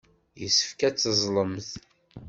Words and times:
Yessefk 0.41 0.79
ad 0.87 0.95
teẓẓlemt. 0.95 1.69